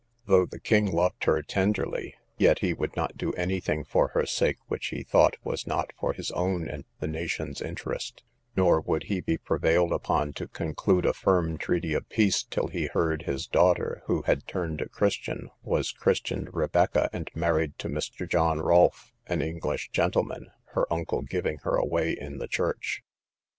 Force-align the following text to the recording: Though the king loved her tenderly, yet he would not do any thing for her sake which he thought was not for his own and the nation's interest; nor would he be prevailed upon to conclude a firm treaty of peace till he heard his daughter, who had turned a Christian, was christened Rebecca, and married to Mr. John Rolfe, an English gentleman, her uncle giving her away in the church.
Though 0.25 0.47
the 0.47 0.59
king 0.59 0.87
loved 0.91 1.25
her 1.25 1.43
tenderly, 1.43 2.15
yet 2.39 2.57
he 2.57 2.73
would 2.73 2.95
not 2.95 3.17
do 3.17 3.33
any 3.33 3.59
thing 3.59 3.83
for 3.83 4.07
her 4.15 4.25
sake 4.25 4.57
which 4.67 4.87
he 4.87 5.03
thought 5.03 5.37
was 5.43 5.67
not 5.67 5.93
for 5.99 6.13
his 6.13 6.31
own 6.31 6.67
and 6.67 6.85
the 6.99 7.05
nation's 7.07 7.61
interest; 7.61 8.23
nor 8.57 8.81
would 8.81 9.03
he 9.03 9.21
be 9.21 9.37
prevailed 9.37 9.91
upon 9.91 10.33
to 10.33 10.47
conclude 10.47 11.05
a 11.05 11.13
firm 11.13 11.55
treaty 11.59 11.93
of 11.93 12.09
peace 12.09 12.41
till 12.41 12.65
he 12.69 12.87
heard 12.87 13.21
his 13.27 13.45
daughter, 13.45 14.01
who 14.07 14.23
had 14.23 14.47
turned 14.47 14.81
a 14.81 14.89
Christian, 14.89 15.51
was 15.61 15.91
christened 15.91 16.49
Rebecca, 16.51 17.07
and 17.13 17.29
married 17.35 17.77
to 17.77 17.87
Mr. 17.87 18.27
John 18.27 18.57
Rolfe, 18.59 19.11
an 19.27 19.43
English 19.43 19.91
gentleman, 19.91 20.47
her 20.71 20.91
uncle 20.91 21.21
giving 21.21 21.59
her 21.59 21.75
away 21.75 22.13
in 22.13 22.39
the 22.39 22.47
church. 22.47 23.03